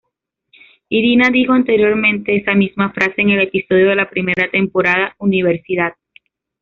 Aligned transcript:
Irina 0.89 1.29
dijo 1.29 1.53
anteriormente 1.53 2.35
esa 2.35 2.55
misma 2.55 2.91
frase 2.91 3.21
en 3.21 3.29
el 3.29 3.41
episodio 3.41 3.89
de 3.89 3.95
la 3.95 4.09
primera 4.09 4.49
temporada 4.49 5.13
"Universidad". 5.19 5.93